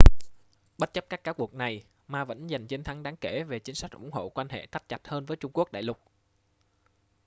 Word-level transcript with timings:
bất 0.77 0.93
chấp 0.93 1.05
các 1.09 1.23
cáo 1.23 1.33
buộc 1.33 1.53
này 1.53 1.83
ma 2.07 2.25
vẫn 2.25 2.47
dành 2.49 2.67
chiến 2.67 2.83
thắng 2.83 3.03
đáng 3.03 3.15
kể 3.21 3.43
về 3.43 3.59
chính 3.59 3.75
sách 3.75 3.91
ủng 3.91 4.11
hộ 4.11 4.29
quan 4.29 4.49
hệ 4.49 4.65
thắt 4.67 4.87
chặt 4.89 5.07
hơn 5.07 5.25
với 5.25 5.37
trung 5.37 5.51
quốc 5.53 5.71
đại 5.71 5.83
lục 5.83 5.99